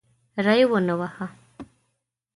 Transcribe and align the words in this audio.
ری 0.45 0.63
ونه 0.69 0.93
واهه. 0.99 1.27